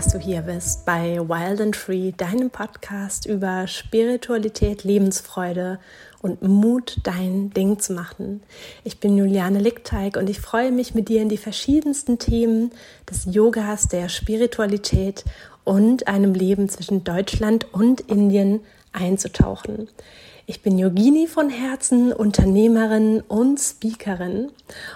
[0.00, 5.78] dass du hier bist bei Wild and Free, deinem Podcast über Spiritualität, Lebensfreude
[6.22, 8.42] und Mut, dein Ding zu machen.
[8.82, 12.70] Ich bin Juliane Lickteig und ich freue mich mit dir in die verschiedensten Themen
[13.10, 15.26] des Yogas, der Spiritualität
[15.64, 18.60] und einem Leben zwischen Deutschland und Indien
[18.92, 19.90] einzutauchen.
[20.50, 24.50] Ich bin Yogini von Herzen, Unternehmerin und Speakerin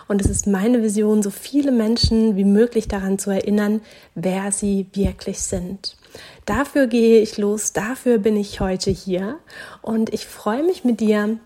[0.09, 3.81] und es ist meine Vision, so viele Menschen wie möglich daran zu erinnern,
[4.17, 5.97] wer sie wirklich sind.
[6.45, 9.39] Dafür gehe ich los, dafür bin ich heute hier
[9.81, 11.39] und ich freue mich mit dir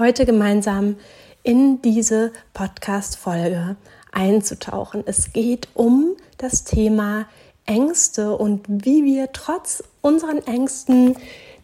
[0.00, 0.96] heute gemeinsam
[1.44, 3.76] in diese Podcast-Folge
[4.10, 5.04] einzutauchen.
[5.06, 7.28] Es geht um das Thema
[7.66, 11.14] Ängste und wie wir trotz unseren Ängsten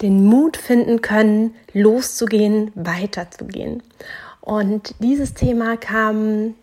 [0.05, 3.83] den Mut finden können, loszugehen, weiterzugehen.
[4.43, 6.55] Und dieses Thema kam,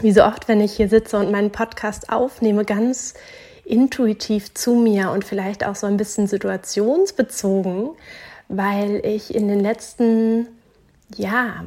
[0.00, 3.14] wie so oft, wenn ich hier sitze und meinen Podcast aufnehme, ganz
[3.64, 7.90] intuitiv zu mir und vielleicht auch so ein bisschen situationsbezogen,
[8.46, 10.46] weil ich in den letzten,
[11.16, 11.64] ja,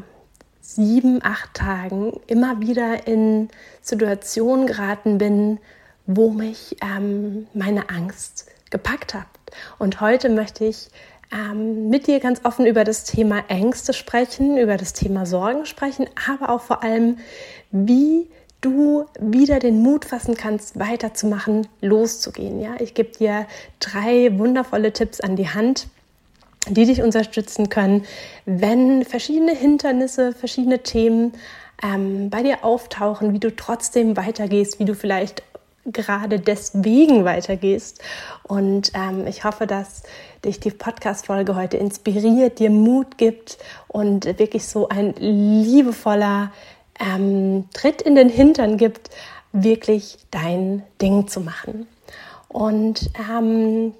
[0.62, 3.50] sieben, acht Tagen immer wieder in
[3.82, 5.60] Situationen geraten bin,
[6.06, 9.28] wo mich ähm, meine Angst gepackt hat.
[9.80, 10.90] Und heute möchte ich
[11.34, 16.08] ähm, mit dir ganz offen über das Thema Ängste sprechen, über das Thema Sorgen sprechen,
[16.30, 17.18] aber auch vor allem,
[17.72, 18.28] wie
[18.60, 22.62] du wieder den Mut fassen kannst, weiterzumachen, loszugehen.
[22.62, 23.48] Ja, ich gebe dir
[23.80, 25.88] drei wundervolle Tipps an die Hand,
[26.68, 28.06] die dich unterstützen können,
[28.46, 31.34] wenn verschiedene Hindernisse, verschiedene Themen
[31.82, 35.42] ähm, bei dir auftauchen, wie du trotzdem weitergehst, wie du vielleicht
[35.86, 38.02] gerade deswegen weitergehst.
[38.44, 40.04] Und ähm, ich hoffe, dass
[40.46, 46.52] dich die Podcast-Folge heute inspiriert, dir Mut gibt und wirklich so ein liebevoller
[47.00, 49.10] ähm, Tritt in den Hintern gibt,
[49.54, 51.88] wirklich dein Ding zu machen.
[52.48, 53.94] Und ähm,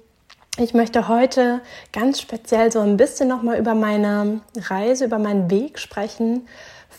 [0.58, 1.62] ich möchte heute
[1.92, 6.46] ganz speziell so ein bisschen nochmal über meine Reise, über meinen Weg sprechen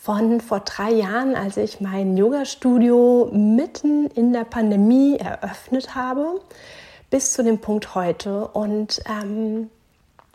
[0.01, 6.41] von vor drei Jahren, als ich mein Yoga-Studio mitten in der Pandemie eröffnet habe,
[7.09, 8.47] bis zu dem Punkt heute.
[8.47, 9.69] Und ähm,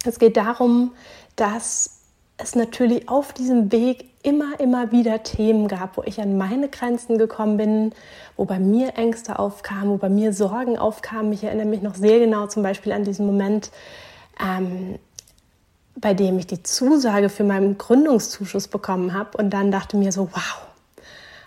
[0.05, 0.93] es geht darum,
[1.37, 1.99] dass
[2.39, 7.19] es natürlich auf diesem Weg immer, immer wieder Themen gab, wo ich an meine Grenzen
[7.19, 7.93] gekommen bin,
[8.37, 11.33] wo bei mir Ängste aufkamen, wo bei mir Sorgen aufkamen.
[11.33, 13.71] Ich erinnere mich noch sehr genau zum Beispiel an diesen Moment,
[14.41, 14.99] ähm,
[16.01, 20.29] bei dem ich die Zusage für meinen Gründungszuschuss bekommen habe und dann dachte mir so,
[20.33, 20.67] wow,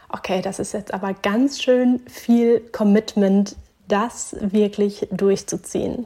[0.09, 3.56] okay, das ist jetzt aber ganz schön viel Commitment,
[3.88, 6.06] das wirklich durchzuziehen.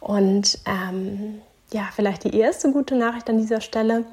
[0.00, 1.40] Und ähm,
[1.72, 4.04] ja, vielleicht die erste gute Nachricht an dieser Stelle.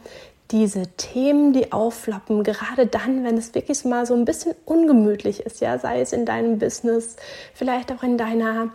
[0.52, 5.62] Diese Themen, die aufflappen, gerade dann, wenn es wirklich mal so ein bisschen ungemütlich ist,
[5.62, 7.16] ja, sei es in deinem Business,
[7.54, 8.70] vielleicht auch in deiner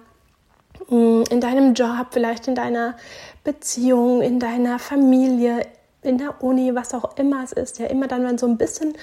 [0.88, 2.97] in deinem Job, vielleicht in deiner
[3.44, 5.66] Beziehung, in deiner Familie,
[6.02, 7.78] in der Uni, was auch immer es ist.
[7.78, 8.94] Ja, immer dann, wenn so ein bisschen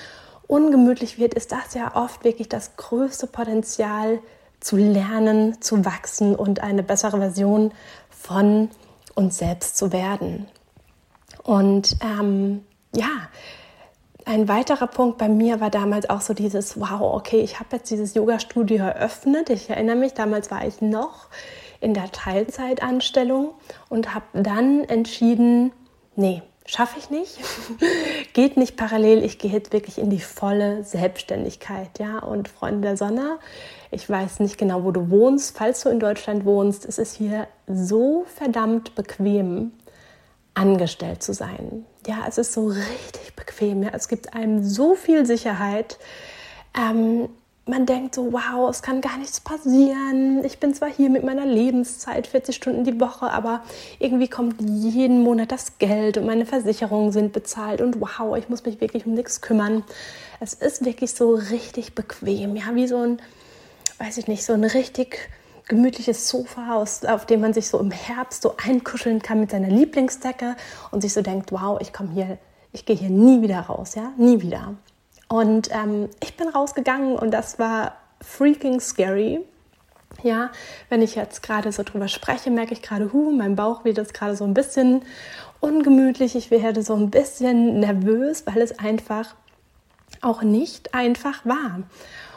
[0.47, 4.19] ungemütlich wird, ist das ja oft wirklich das größte Potenzial
[4.59, 7.73] zu lernen, zu wachsen und eine bessere Version
[8.09, 8.69] von
[9.15, 10.47] uns selbst zu werden.
[11.44, 12.63] Und ähm,
[12.95, 13.27] ja,
[14.25, 17.91] ein weiterer Punkt bei mir war damals auch so dieses, wow, okay, ich habe jetzt
[17.91, 19.50] dieses Yoga-Studio eröffnet.
[19.50, 21.27] Ich erinnere mich, damals war ich noch
[21.83, 23.51] in der Teilzeitanstellung
[23.89, 25.71] und habe dann entschieden,
[26.16, 27.39] nee, schaffe ich nicht,
[28.33, 32.19] geht nicht parallel, ich gehe jetzt wirklich in die volle Selbstständigkeit, ja.
[32.19, 33.38] Und Freunde der Sonne,
[33.91, 37.47] ich weiß nicht genau, wo du wohnst, falls du in Deutschland wohnst, es ist hier
[37.67, 39.73] so verdammt bequem,
[40.53, 41.85] angestellt zu sein.
[42.07, 43.83] Ja, es ist so richtig bequem.
[43.83, 43.89] Ja.
[43.94, 45.97] Es gibt einem so viel Sicherheit.
[46.77, 47.29] Ähm,
[47.66, 50.44] man denkt so, wow, es kann gar nichts passieren.
[50.44, 53.62] Ich bin zwar hier mit meiner Lebenszeit 40 Stunden die Woche, aber
[54.00, 58.65] irgendwie kommt jeden Monat das Geld und meine Versicherungen sind bezahlt und wow, ich muss
[58.65, 59.83] mich wirklich um nichts kümmern.
[60.42, 63.21] Es ist wirklich so richtig bequem, ja, wie so ein,
[63.98, 65.30] weiß ich nicht, so ein richtig
[65.69, 70.57] gemütliches Sofa, auf dem man sich so im Herbst so einkuscheln kann mit seiner Lieblingsdecke
[70.92, 72.38] und sich so denkt, wow, ich komme hier,
[72.74, 74.75] ich gehe hier nie wieder raus, ja, nie wieder.
[75.33, 79.39] Und ähm, ich bin rausgegangen und das war freaking scary.
[80.21, 80.51] Ja,
[80.89, 84.13] wenn ich jetzt gerade so drüber spreche, merke ich gerade, hu, mein Bauch wird jetzt
[84.13, 85.01] gerade so ein bisschen
[85.59, 86.35] ungemütlich.
[86.35, 89.33] Ich werde so ein bisschen nervös, weil es einfach
[90.21, 91.81] auch nicht einfach war.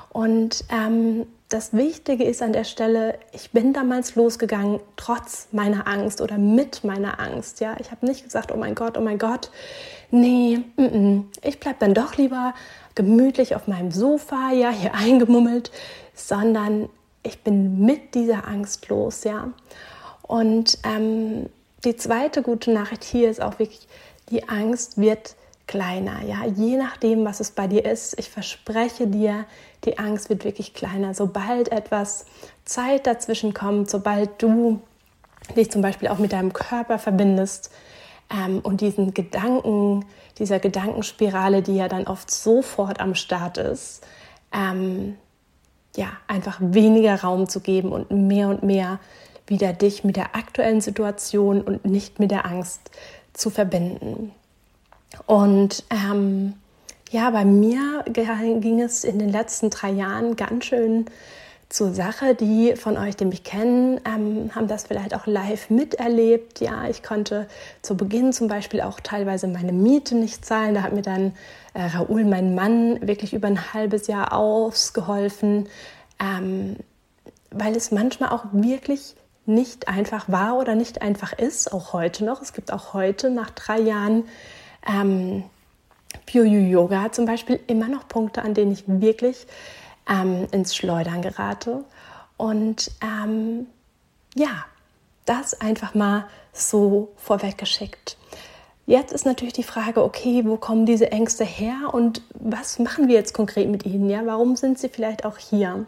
[0.09, 6.23] Und ähm, das Wichtige ist an der Stelle, ich bin damals losgegangen, trotz meiner Angst
[6.23, 7.61] oder mit meiner Angst.
[7.61, 9.51] Ja, ich habe nicht gesagt, oh mein Gott, oh mein Gott,
[10.11, 11.25] nee, mm -mm.
[11.43, 12.55] ich bleibe dann doch lieber
[12.97, 15.71] gemütlich auf meinem Sofa, ja, hier eingemummelt,
[16.15, 16.89] sondern
[17.23, 19.53] ich bin mit dieser Angst los, ja.
[20.23, 21.49] Und ähm,
[21.85, 23.87] die zweite gute Nachricht hier ist auch wirklich,
[24.31, 25.37] die Angst wird
[25.69, 28.19] kleiner, ja, je nachdem, was es bei dir ist.
[28.19, 29.45] Ich verspreche dir,
[29.85, 31.15] die Angst wird wirklich kleiner.
[31.15, 32.25] Sobald etwas
[32.65, 34.81] Zeit dazwischen kommt, sobald du
[35.57, 37.71] dich zum Beispiel auch mit deinem Körper verbindest
[38.31, 40.05] ähm, und diesen Gedanken,
[40.39, 44.07] dieser Gedankenspirale, die ja dann oft sofort am Start ist,
[44.53, 45.17] ähm,
[45.97, 48.99] ja, einfach weniger Raum zu geben und mehr und mehr
[49.47, 52.91] wieder dich mit der aktuellen Situation und nicht mit der Angst
[53.33, 54.33] zu verbinden.
[55.27, 56.55] Und ähm,
[57.11, 61.07] ja, bei mir ging es in den letzten drei Jahren ganz schön
[61.69, 62.35] zur Sache.
[62.35, 66.61] Die von euch, die mich kennen, ähm, haben das vielleicht auch live miterlebt.
[66.61, 67.49] Ja, ich konnte
[67.83, 70.75] zu Beginn zum Beispiel auch teilweise meine Miete nicht zahlen.
[70.75, 71.33] Da hat mir dann
[71.75, 75.69] äh, Raoul, mein Mann, wirklich über ein halbes Jahr ausgeholfen,
[76.21, 76.77] ähm,
[77.51, 79.15] weil es manchmal auch wirklich
[79.47, 82.43] nicht einfach war oder nicht einfach ist, auch heute noch.
[82.43, 84.25] Es gibt auch heute nach drei Jahren
[84.89, 85.45] ähm,
[86.27, 89.47] Pyoyu Yoga zum Beispiel immer noch Punkte, an denen ich wirklich
[90.09, 91.85] ähm, ins Schleudern gerate.
[92.37, 93.67] Und ähm,
[94.35, 94.65] ja,
[95.25, 98.17] das einfach mal so vorweggeschickt.
[98.87, 103.17] Jetzt ist natürlich die Frage, okay, wo kommen diese Ängste her und was machen wir
[103.17, 104.09] jetzt konkret mit ihnen?
[104.09, 105.87] Ja, warum sind sie vielleicht auch hier?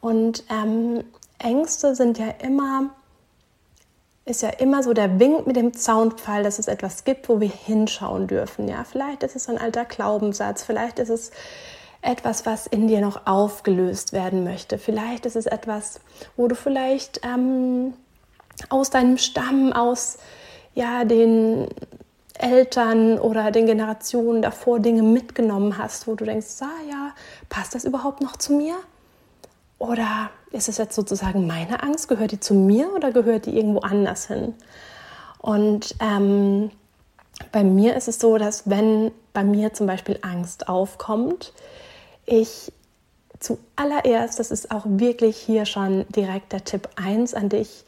[0.00, 1.02] Und ähm,
[1.40, 2.90] Ängste sind ja immer,
[4.26, 7.50] ist ja immer so der Wink mit dem Zaunpfahl, dass es etwas gibt, wo wir
[7.50, 8.68] hinschauen dürfen.
[8.68, 11.32] Ja, vielleicht ist es ein alter Glaubenssatz, vielleicht ist es
[12.02, 14.78] etwas, was in dir noch aufgelöst werden möchte.
[14.78, 16.00] Vielleicht ist es etwas,
[16.36, 17.94] wo du vielleicht ähm,
[18.68, 20.18] aus deinem Stamm, aus
[20.74, 21.68] ja, den
[22.38, 27.10] Eltern oder den Generationen davor Dinge mitgenommen hast, wo du denkst, ah ja,
[27.48, 28.76] passt das überhaupt noch zu mir?
[29.78, 32.08] Oder ist es jetzt sozusagen meine Angst?
[32.08, 34.54] Gehört die zu mir oder gehört die irgendwo anders hin?
[35.38, 36.70] Und ähm,
[37.52, 41.52] bei mir ist es so, dass wenn bei mir zum Beispiel Angst aufkommt,
[42.30, 42.72] ich
[43.38, 47.84] zuallererst, das ist auch wirklich hier schon direkt der Tipp 1 an dich,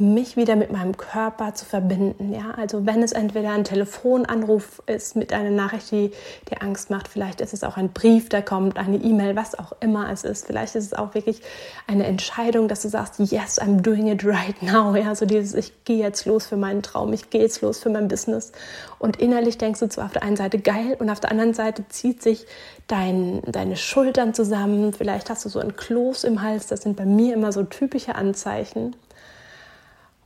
[0.00, 2.32] mich wieder mit meinem Körper zu verbinden.
[2.32, 2.52] Ja?
[2.56, 6.12] Also wenn es entweder ein Telefonanruf ist mit einer Nachricht, die
[6.50, 9.72] dir Angst macht, vielleicht ist es auch ein Brief, der kommt, eine E-Mail, was auch
[9.80, 10.46] immer es ist.
[10.46, 11.42] Vielleicht ist es auch wirklich
[11.86, 14.94] eine Entscheidung, dass du sagst, yes, I'm doing it right now.
[14.94, 15.14] Ja?
[15.14, 18.08] So dieses, ich gehe jetzt los für meinen Traum, ich gehe jetzt los für mein
[18.08, 18.52] Business.
[18.98, 21.86] Und innerlich denkst du zwar auf der einen Seite geil und auf der anderen Seite
[21.88, 22.46] zieht sich
[22.86, 24.92] dein, deine Schultern zusammen.
[24.92, 26.66] Vielleicht hast du so ein Kloß im Hals.
[26.66, 28.96] Das sind bei mir immer so typische Anzeichen.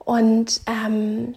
[0.04, 1.34] Und ähm,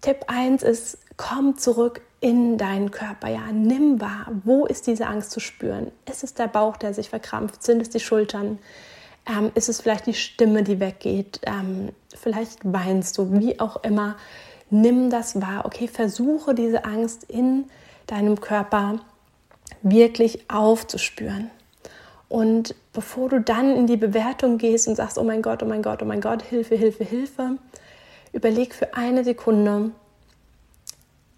[0.00, 3.28] Tipp 1 ist, komm zurück in deinen Körper.
[3.28, 5.90] Ja, nimm wahr, wo ist diese Angst zu spüren?
[6.08, 7.62] Ist es der Bauch, der sich verkrampft?
[7.62, 8.58] Sind es die Schultern?
[9.26, 11.40] Ähm, ist es vielleicht die Stimme, die weggeht?
[11.44, 14.16] Ähm, vielleicht weinst du, wie auch immer.
[14.70, 15.64] Nimm das wahr.
[15.66, 17.66] Okay, versuche diese Angst in
[18.06, 19.00] deinem Körper
[19.82, 21.50] wirklich aufzuspüren.
[22.28, 25.82] Und bevor du dann in die Bewertung gehst und sagst, oh mein Gott, oh mein
[25.82, 27.58] Gott, oh mein Gott, Hilfe, Hilfe, Hilfe,
[28.32, 29.92] überleg für eine Sekunde,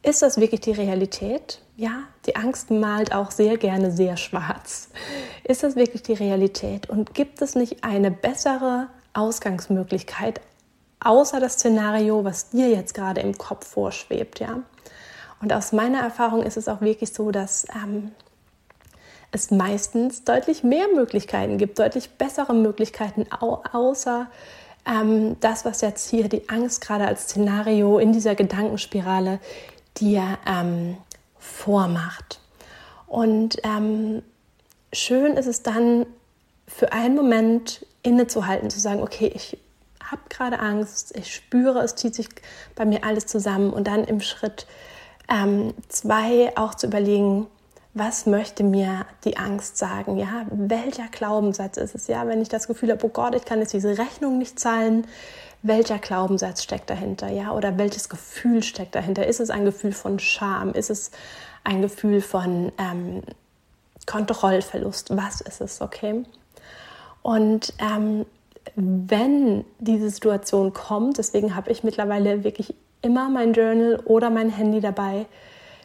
[0.02, 1.61] ist das wirklich die Realität?
[1.76, 4.90] Ja, die Angst malt auch sehr gerne sehr schwarz.
[5.45, 6.88] Ist das wirklich die Realität?
[6.90, 10.40] Und gibt es nicht eine bessere Ausgangsmöglichkeit,
[11.00, 14.40] außer das Szenario, was dir jetzt gerade im Kopf vorschwebt?
[14.40, 14.62] Ja?
[15.40, 18.12] Und aus meiner Erfahrung ist es auch wirklich so, dass ähm,
[19.33, 24.28] es meistens deutlich mehr Möglichkeiten gibt, deutlich bessere Möglichkeiten, au außer
[24.87, 29.41] ähm, das, was jetzt hier die Angst gerade als Szenario in dieser Gedankenspirale
[29.97, 30.97] dir ähm,
[31.38, 32.41] vormacht.
[33.07, 34.23] Und ähm,
[34.93, 36.07] schön ist es dann
[36.67, 39.59] für einen Moment innezuhalten, zu sagen, okay, ich
[40.03, 42.29] habe gerade Angst, ich spüre, es zieht sich
[42.75, 44.67] bei mir alles zusammen und dann im Schritt
[45.29, 47.47] ähm, zwei auch zu überlegen,
[47.95, 50.17] was möchte mir die Angst sagen?
[50.17, 52.09] Ja, welcher Glaubenssatz ist es?
[52.09, 55.07] Ja, wenn ich das Gefühl habe, oh Gott, ich kann jetzt diese Rechnung nicht zahlen,
[55.63, 57.31] welcher Glaubenssatz steckt dahinter?
[57.31, 59.27] Ja, oder welches Gefühl steckt dahinter?
[59.27, 60.73] Ist es ein Gefühl von Scham?
[60.73, 61.13] Ist es
[61.63, 63.23] ein Gefühl von ähm,
[64.07, 65.17] Kontrollverlust?
[65.17, 65.81] Was ist es?
[65.81, 66.25] Okay.
[67.23, 68.27] Und ähm,
[68.75, 74.81] wenn diese Situation kommt, deswegen habe ich mittlerweile wirklich immer mein Journal oder mein Handy
[74.81, 75.27] dabei,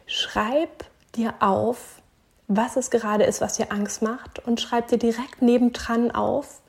[0.07, 0.85] schreib
[1.15, 1.98] dir auf,
[2.49, 6.61] was es gerade ist, was dir Angst macht und schreib dir direkt nebendran auf,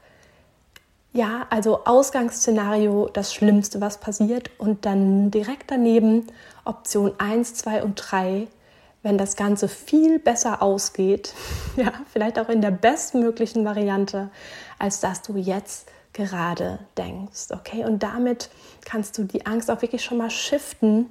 [1.13, 6.27] ja, also Ausgangsszenario, das Schlimmste, was passiert und dann direkt daneben
[6.65, 8.47] Option 1, 2 und 3,
[9.03, 11.33] wenn das Ganze viel besser ausgeht,
[11.77, 14.29] ja, vielleicht auch in der bestmöglichen Variante,
[14.79, 17.53] als dass du jetzt gerade denkst.
[17.53, 18.51] Okay, und damit
[18.85, 21.07] kannst du die Angst auch wirklich schon mal shiften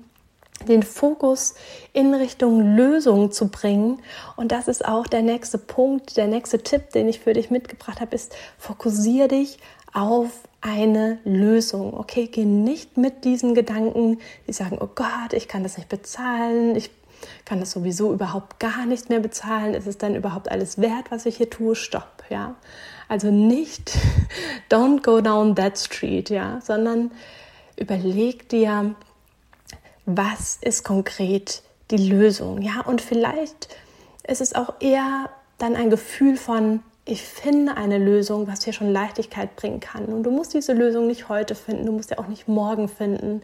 [0.68, 1.56] den Fokus
[1.94, 4.02] in Richtung Lösung zu bringen.
[4.36, 8.02] Und das ist auch der nächste Punkt, der nächste Tipp, den ich für dich mitgebracht
[8.02, 9.60] habe, ist, fokussiere dich
[9.94, 10.30] auf
[10.62, 11.98] eine Lösung.
[11.98, 16.76] Okay, geh nicht mit diesen Gedanken, die sagen, oh Gott, ich kann das nicht bezahlen,
[16.76, 16.92] ich
[17.46, 21.26] kann das sowieso überhaupt gar nicht mehr bezahlen, ist es dann überhaupt alles wert, was
[21.26, 21.76] ich hier tue?
[21.76, 22.56] Stopp, ja.
[23.08, 23.98] Also nicht,
[24.70, 27.12] don't go down that street, ja, sondern
[27.76, 28.96] überleg dir,
[30.18, 31.62] was ist konkret
[31.92, 32.62] die Lösung.
[32.62, 33.70] Ja, und vielleicht
[34.28, 38.92] ist es auch eher dann ein Gefühl von, ich finde eine Lösung, was dir schon
[38.92, 40.06] Leichtigkeit bringen kann.
[40.06, 43.42] Und du musst diese Lösung nicht heute finden, du musst ja auch nicht morgen finden,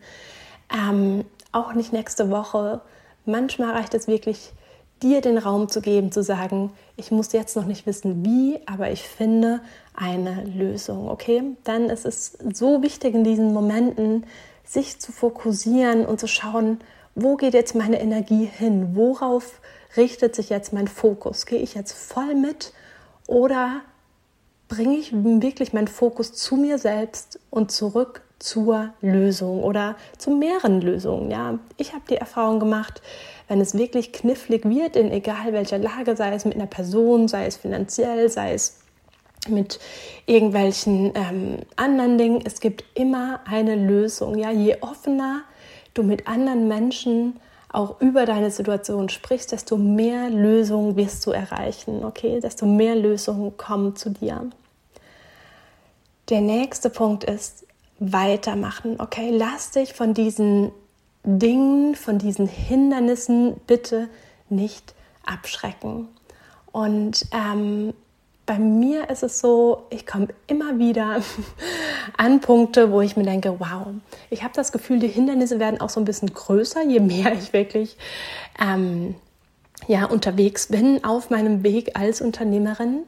[0.72, 2.81] ähm, auch nicht nächste Woche.
[3.25, 4.53] Manchmal reicht es wirklich,
[5.01, 8.91] dir den Raum zu geben, zu sagen, ich muss jetzt noch nicht wissen, wie, aber
[8.91, 9.62] ich finde
[9.93, 11.10] eine Lösung.
[11.10, 14.25] Okay, dann ist es so wichtig in diesen Momenten,
[14.65, 16.79] sich zu fokussieren und zu schauen,
[17.15, 18.95] wo geht jetzt meine Energie hin?
[18.95, 19.62] Worauf
[19.95, 21.45] richtet sich jetzt mein Fokus?
[21.45, 22.74] Gehe ich jetzt voll mit
[23.27, 23.81] oder
[24.67, 30.81] bringe ich wirklich meinen Fokus zu mir selbst und zurück zur Lösung oder zu mehreren
[30.81, 31.31] Lösungen?
[31.31, 33.01] Ja, ich habe die Erfahrung gemacht,
[33.48, 37.45] wenn es wirklich knifflig wird, in egal welcher Lage, sei es mit einer Person, sei
[37.45, 38.79] es finanziell, sei es
[39.49, 39.79] mit
[40.25, 42.41] irgendwelchen ähm, anderen Dingen.
[42.45, 44.37] Es gibt immer eine Lösung.
[44.37, 45.41] Ja, je offener
[45.93, 52.05] du mit anderen Menschen auch über deine Situation sprichst, desto mehr Lösungen wirst du erreichen.
[52.05, 54.49] Okay, desto mehr Lösungen kommen zu dir.
[56.29, 57.65] Der nächste Punkt ist
[57.99, 58.99] weitermachen.
[58.99, 60.71] Okay, lass dich von diesen
[61.23, 64.07] Dingen, von diesen Hindernissen bitte
[64.49, 64.93] nicht
[65.25, 66.07] abschrecken.
[66.71, 67.93] Und ähm,
[68.45, 71.21] bei mir ist es so, ich komme immer wieder
[72.17, 73.87] an Punkte, wo ich mir denke, wow,
[74.29, 77.53] ich habe das Gefühl, die Hindernisse werden auch so ein bisschen größer, je mehr ich
[77.53, 77.97] wirklich
[78.59, 79.15] ähm,
[79.87, 83.03] ja, unterwegs bin auf meinem Weg als Unternehmerin.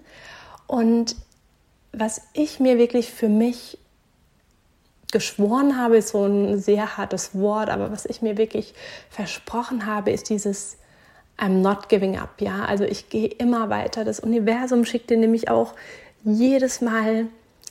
[0.65, 1.15] Und
[1.91, 3.77] was ich mir wirklich für mich
[5.11, 8.73] geschworen habe, ist so ein sehr hartes Wort, aber was ich mir wirklich
[9.09, 10.77] versprochen habe, ist dieses
[11.37, 12.65] I'm not giving up, ja.
[12.65, 14.03] Also ich gehe immer weiter.
[14.03, 15.73] Das Universum schickt dir nämlich auch
[16.23, 17.27] jedes Mal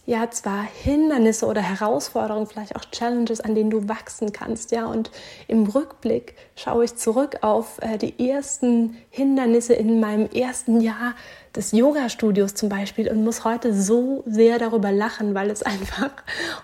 [0.06, 4.86] ja zwar Hindernisse oder Herausforderungen, vielleicht auch Challenges, an denen du wachsen kannst, ja.
[4.86, 5.10] Und
[5.48, 11.14] im Rückblick schaue ich zurück auf äh, die ersten Hindernisse in meinem ersten Jahr
[11.54, 16.10] des Yoga-Studios zum Beispiel und muss heute so sehr darüber lachen, weil es einfach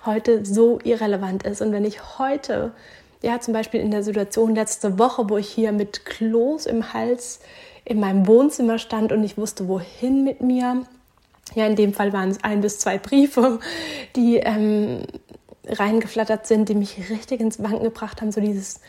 [0.06, 1.60] heute so irrelevant ist.
[1.60, 2.72] Und wenn ich heute
[3.22, 7.40] ja, zum Beispiel in der Situation letzte Woche, wo ich hier mit Kloß im Hals
[7.84, 10.82] in meinem Wohnzimmer stand und ich wusste, wohin mit mir.
[11.54, 13.58] Ja, in dem Fall waren es ein bis zwei Briefe,
[14.16, 15.02] die ähm,
[15.66, 18.32] reingeflattert sind, die mich richtig ins Wanken gebracht haben.
[18.32, 18.80] So dieses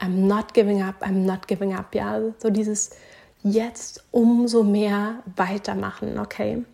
[0.00, 1.94] I'm not giving up, I'm not giving up.
[1.94, 2.90] Ja, so dieses
[3.42, 6.64] jetzt umso mehr weitermachen, okay?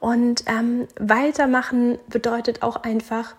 [0.00, 3.34] Und ähm, weitermachen bedeutet auch einfach,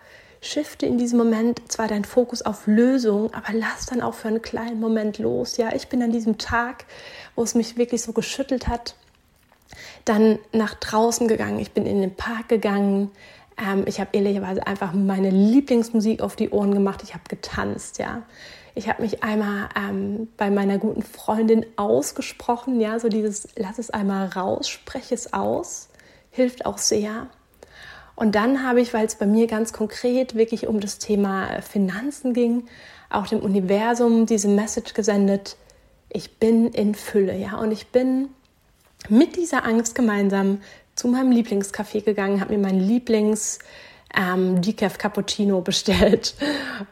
[0.45, 4.41] shifte in diesem Moment zwar deinen Fokus auf Lösung, aber lass dann auch für einen
[4.41, 5.57] kleinen Moment los.
[5.57, 6.85] Ja, ich bin an diesem Tag,
[7.35, 8.95] wo es mich wirklich so geschüttelt hat,
[10.05, 11.59] dann nach draußen gegangen.
[11.59, 13.11] Ich bin in den Park gegangen.
[13.57, 17.01] Ähm, ich habe ehrlicherweise einfach meine Lieblingsmusik auf die Ohren gemacht.
[17.03, 18.23] Ich habe getanzt, ja.
[18.75, 23.89] Ich habe mich einmal ähm, bei meiner guten Freundin ausgesprochen, ja, so dieses, lass es
[23.89, 25.87] einmal raus, spreche es aus,
[26.29, 27.27] hilft auch sehr.
[28.15, 32.33] Und dann habe ich, weil es bei mir ganz konkret wirklich um das Thema Finanzen
[32.33, 32.65] ging,
[33.09, 35.57] auch dem Universum diese Message gesendet,
[36.09, 38.29] ich bin in Fülle, ja, und ich bin
[39.09, 40.61] mit dieser Angst gemeinsam
[40.95, 43.59] zu meinem Lieblingscafé gegangen, habe mir meinen Lieblings
[44.15, 46.35] ähm, Decaf Cappuccino bestellt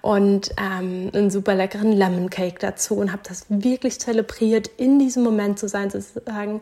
[0.01, 5.24] und ähm, einen super leckeren Lemon Cake dazu und habe das wirklich zelebriert, in diesem
[5.24, 6.62] Moment zu sein, zu sagen,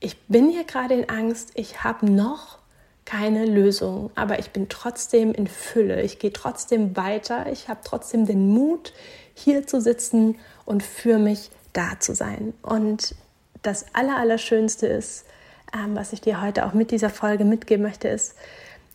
[0.00, 2.58] ich bin hier gerade in Angst, ich habe noch
[3.04, 6.02] keine Lösung, aber ich bin trotzdem in Fülle.
[6.02, 7.46] Ich gehe trotzdem weiter.
[7.52, 8.92] Ich habe trotzdem den Mut,
[9.34, 12.54] hier zu sitzen und für mich da zu sein.
[12.62, 13.14] Und
[13.62, 15.26] das Allerallerschönste ist,
[15.74, 18.34] ähm, was ich dir heute auch mit dieser Folge mitgeben möchte, ist,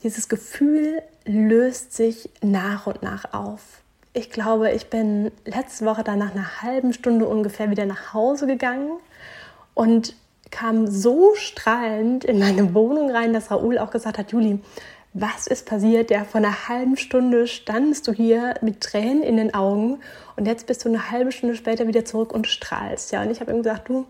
[0.01, 3.81] dieses Gefühl löst sich nach und nach auf.
[4.13, 8.47] Ich glaube, ich bin letzte Woche dann nach einer halben Stunde ungefähr wieder nach Hause
[8.47, 8.91] gegangen
[9.73, 10.15] und
[10.51, 14.59] kam so strahlend in meine Wohnung rein, dass Raoul auch gesagt hat, Juli,
[15.13, 16.11] was ist passiert?
[16.11, 19.99] Ja, vor einer halben Stunde standst du hier mit Tränen in den Augen
[20.35, 23.11] und jetzt bist du eine halbe Stunde später wieder zurück und strahlst.
[23.11, 24.05] Ja, und ich habe ihm gesagt, du,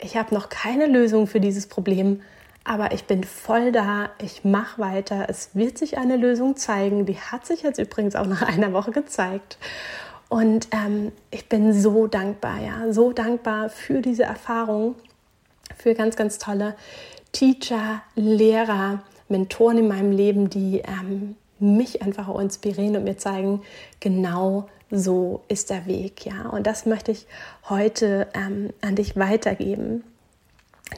[0.00, 2.20] ich habe noch keine Lösung für dieses Problem,
[2.64, 5.26] Aber ich bin voll da, ich mache weiter.
[5.28, 7.06] Es wird sich eine Lösung zeigen.
[7.06, 9.58] Die hat sich jetzt übrigens auch nach einer Woche gezeigt.
[10.28, 14.94] Und ähm, ich bin so dankbar, ja, so dankbar für diese Erfahrung,
[15.82, 16.74] für ganz, ganz tolle
[17.32, 23.62] Teacher, Lehrer, Mentoren in meinem Leben, die ähm, mich einfach auch inspirieren und mir zeigen,
[24.00, 26.48] genau so ist der Weg, ja.
[26.50, 27.26] Und das möchte ich
[27.68, 30.04] heute ähm, an dich weitergeben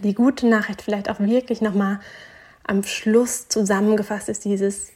[0.03, 2.01] die gute Nachricht vielleicht auch wirklich nochmal
[2.65, 4.93] am Schluss zusammengefasst ist dieses,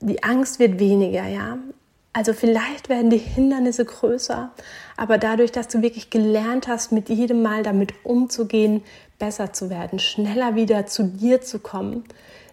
[0.00, 1.58] die Angst wird weniger, ja.
[2.16, 4.50] Also vielleicht werden die Hindernisse größer,
[4.96, 8.82] aber dadurch, dass du wirklich gelernt hast, mit jedem Mal damit umzugehen,
[9.18, 12.04] besser zu werden, schneller wieder zu dir zu kommen,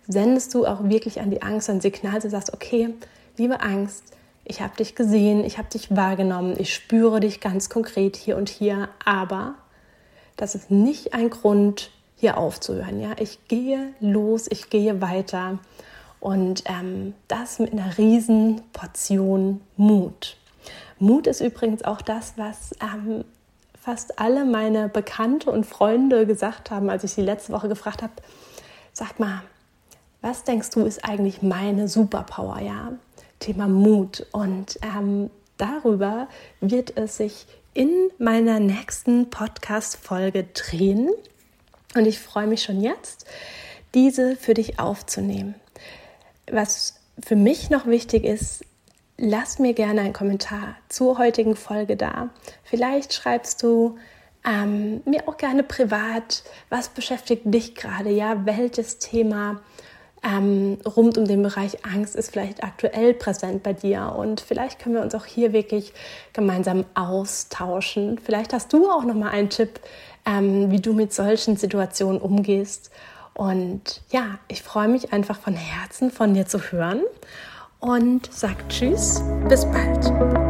[0.06, 2.94] sendest du auch wirklich an die Angst ein Signal, du sagst, okay,
[3.38, 4.04] liebe Angst,
[4.44, 8.50] ich habe dich gesehen, ich habe dich wahrgenommen, ich spüre dich ganz konkret hier und
[8.50, 9.56] hier, aber
[10.36, 13.00] das ist nicht ein Grund, hier aufzuhören.
[13.00, 15.60] Ja, ich gehe los, ich gehe weiter
[16.24, 20.38] und ähm, das mit einer riesen Portion Mut.
[20.98, 23.26] Mut ist übrigens auch das, was ähm,
[23.78, 28.14] fast alle meine Bekannte und Freunde gesagt haben, als ich sie letzte Woche gefragt habe.
[28.94, 29.42] Sag mal,
[30.22, 32.62] was denkst du ist eigentlich meine Superpower?
[32.62, 32.94] Ja,
[33.40, 36.30] Thema Mut und ähm, darüber
[36.62, 41.10] wird es sich in meiner nächsten Podcast-Folge drehen.
[41.96, 43.26] Und ich freue mich schon jetzt,
[43.94, 45.56] diese für dich aufzunehmen.
[46.52, 48.64] Was für mich noch wichtig ist,
[49.18, 52.30] lass mir gerne einen Kommentar zur heutigen Folge da.
[52.64, 53.98] Vielleicht schreibst du
[54.46, 59.62] ähm, mir auch gerne privat, was beschäftigt dich gerade, ja, welches Thema
[60.24, 64.96] ähm, rund um den Bereich Angst ist vielleicht aktuell präsent bei dir und vielleicht können
[64.96, 65.94] wir uns auch hier wirklich
[66.32, 68.20] gemeinsam austauschen.
[68.24, 69.82] Vielleicht hast du auch noch mal einen Tipp,
[70.26, 72.90] ähm, wie du mit solchen Situationen umgehst.
[73.34, 77.02] Und ja, ich freue mich einfach von Herzen von dir zu hören
[77.80, 80.43] und sag Tschüss, bis bald.